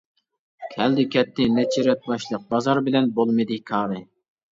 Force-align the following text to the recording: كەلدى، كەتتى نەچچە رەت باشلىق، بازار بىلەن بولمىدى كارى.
كەلدى، 0.75 1.03
كەتتى 1.15 1.45
نەچچە 1.57 1.83
رەت 1.87 2.07
باشلىق، 2.13 2.47
بازار 2.55 2.81
بىلەن 2.89 3.13
بولمىدى 3.21 3.59
كارى. 3.69 4.01